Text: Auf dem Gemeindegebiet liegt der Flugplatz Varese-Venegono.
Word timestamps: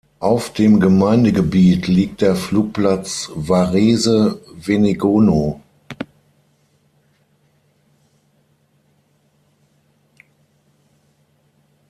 Auf 0.19 0.51
dem 0.53 0.79
Gemeindegebiet 0.79 1.85
liegt 1.85 2.21
der 2.21 2.35
Flugplatz 2.35 3.29
Varese-Venegono. 3.35 5.61